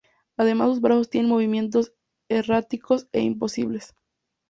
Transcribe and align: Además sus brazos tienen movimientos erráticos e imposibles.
Además 0.35 0.69
sus 0.69 0.81
brazos 0.81 1.11
tienen 1.11 1.29
movimientos 1.29 1.93
erráticos 2.27 3.07
e 3.11 3.21
imposibles. 3.21 3.93